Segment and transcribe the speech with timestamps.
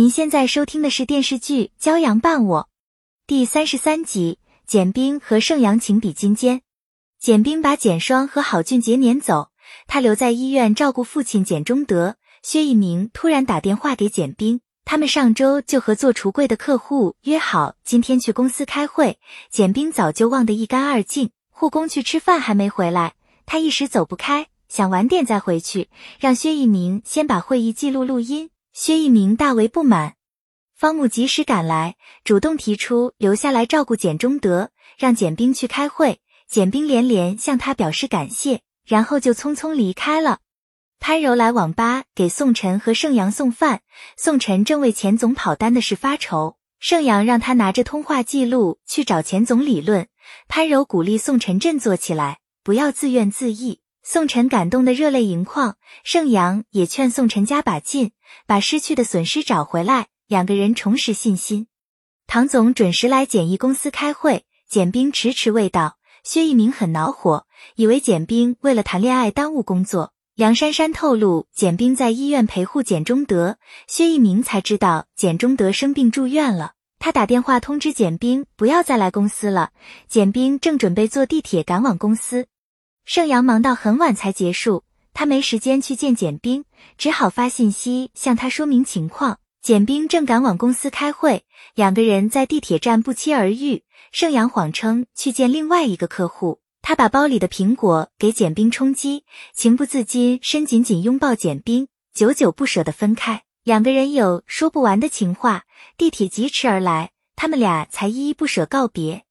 [0.00, 2.62] 您现在收听的是电视剧《骄阳伴我》
[3.26, 6.62] 第三十三集，简冰和盛阳情比金坚。
[7.18, 9.50] 简冰把简双和郝俊杰撵走，
[9.86, 12.16] 他留在医院照顾父亲简中德。
[12.42, 19.18] 薛一鸣突然打电话给简冰，他们上周就和做橱柜的客户约好今天去公司开会。
[19.50, 23.12] 简冰早就忘得一干二净，护工去吃饭还没回来，
[23.44, 28.48] 他一时走不开，想晚点再回去，让薛一鸣先把会议记录录音。
[28.72, 30.14] 薛一鸣大为不满，
[30.76, 36.20] 方木及时赶来，主动提出留下来照顾简中德，让简冰去开会。
[36.48, 40.38] 简冰连连向他表示感谢，然后就匆匆离开了。
[40.98, 43.82] 潘柔来网吧给宋晨和盛阳送饭，
[44.16, 50.08] 宋晨正为钱总跑单的事发愁，盛阳让他拿着通话记录去找钱总理论。
[50.48, 53.78] 潘柔鼓励宋晨振作起来，不要自怨自艾。
[54.02, 58.12] 宋晨感动得热泪盈眶，盛阳也劝宋晨加把劲，
[58.46, 60.08] 把失去的损失找回来。
[60.26, 61.66] 两个人重拾信心。
[62.26, 70.12] 唐总准时来简易公司开会，简冰迟迟未到，薛一鸣很恼火，以为简冰为了谈恋爱耽误工作。
[70.36, 76.74] 梁珊珊透露，简冰在医院陪护简中德，薛一鸣才知道简中德生病住院了。
[76.98, 79.70] 他打电话通知简冰不要再来公司了。
[80.08, 82.46] 简冰正准备坐地铁赶往公司。
[83.04, 86.64] 盛阳忙到很晚才结束，他没时间去见简冰，
[86.96, 89.38] 只好发信息向他说明情况。
[89.62, 93.82] 简冰正赶往公司开会，两个人在地铁站不期而遇。
[94.10, 103.42] 盛阳谎称去见另外一个客户，他把包里的苹果给简冰充饥，情不自禁伸紧紧拥抱简冰，久久不舍得分开。
[103.62, 105.64] 两个人有说不完的情话。
[105.98, 109.24] 地铁疾驰而来，他们俩才依依不舍告别。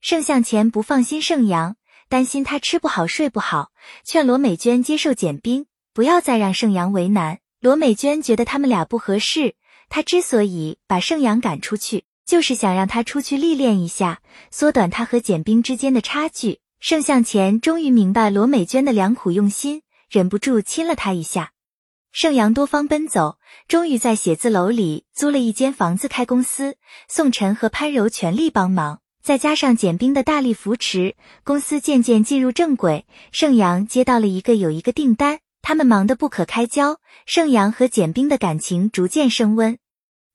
[0.00, 1.76] 盛向前不放心盛阳。
[2.08, 3.70] 担心他吃不好睡不好，
[4.02, 7.40] 劝罗美娟接受简冰，不要再让盛阳为难。
[7.60, 9.54] 罗美娟觉得他们俩不合适，
[9.88, 16.60] 她之所以把盛阳赶出去，就是想让他出去历练一下，缩短他和简冰之间的差距。
[16.80, 21.50] 盛向前终于明白罗美娟的良苦用心，忍不住亲了她一下。
[22.12, 26.76] 盛阳多方奔走，终于在写字楼里租了一间房子开公司。
[27.08, 29.00] 宋晨和潘柔全力帮忙。
[29.22, 31.14] 再加上简冰的大力扶持，
[31.44, 33.06] 公司渐渐进入正轨。
[33.30, 37.00] 盛阳接到了一个有一个订单，他们忙得不可开交。
[37.26, 39.78] 盛阳和简冰的感情逐渐升温。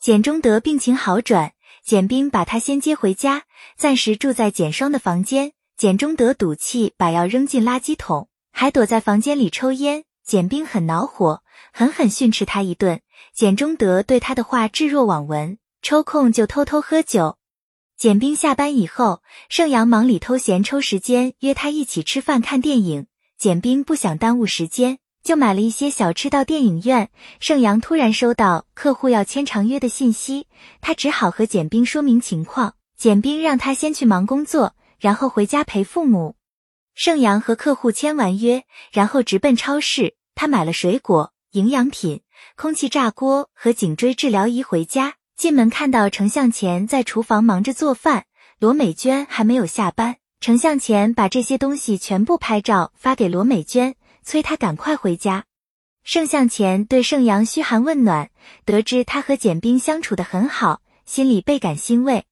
[0.00, 1.52] 简中德病情好转，
[1.84, 3.44] 简冰把他先接回家，
[3.76, 5.52] 暂时住在简双的房间。
[5.76, 10.04] 简中德赌气把药扔进垃圾桶，还躲在房间里抽烟。
[10.24, 11.42] 简冰很恼火，
[11.72, 13.00] 狠狠训斥他一顿。
[13.34, 17.36] 简中德对他的话置若罔闻，抽空就偷偷喝酒。
[18.00, 23.06] 简冰下班以后，盛阳忙里偷闲抽时间约他一起吃饭看电影。
[23.36, 27.10] 简冰不想耽误时间，就买了一些小吃到电影院。
[27.40, 30.46] 盛阳突然收到客户要签长约的信息，
[30.80, 32.74] 他只好和简冰说明情况。
[32.96, 36.36] 简冰让他先去忙工作，然后回家陪父母。
[36.94, 42.22] 盛阳和客户签完约，然后直奔超市，他买了水果、营养品、
[42.56, 45.16] 空气炸锅和颈椎治疗仪回家。
[45.40, 48.26] 进门看到程向前在厨房忙着做饭，
[48.58, 50.16] 罗美娟还没有下班。
[50.38, 55.46] 程向前把这些东西全部拍照发给罗美娟，催她赶快回家。
[56.04, 58.28] 盛向前对盛阳嘘寒问暖，
[58.66, 62.26] 得知他和简冰相处的很好，心里倍感欣慰。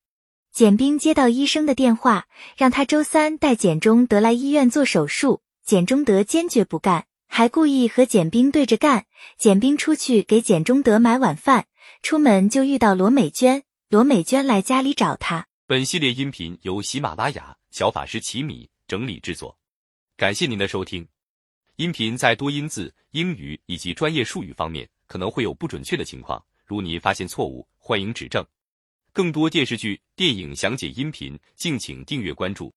[0.52, 2.26] 简冰接到医生的电话，
[2.58, 5.41] 让他周三带简中德来医院做手术。
[5.64, 9.06] 简中德坚决不干，还故意和简冰对着干。
[9.38, 11.64] 简冰出去给简中德买晚饭。
[12.03, 15.47] 出门就遇到罗美娟，罗美娟来家里找他。
[15.66, 19.59] 本系列音频由喜马拉雅小法师奇米整理制作，
[20.16, 21.06] 感谢您的收听。
[21.76, 28.44] 音频在多音字、英语以及专业术语方面可能会有不准确的情况，如您发现错误，欢迎指正。
[29.12, 32.72] 更多电视剧、电影详解音频，敬请订阅关注。